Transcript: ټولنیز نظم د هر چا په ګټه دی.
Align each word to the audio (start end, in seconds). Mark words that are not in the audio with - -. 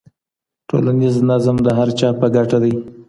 ټولنیز 0.69 1.15
نظم 1.29 1.55
د 1.65 1.67
هر 1.77 1.89
چا 1.99 2.09
په 2.19 2.27
ګټه 2.35 2.57
دی. 2.63 2.73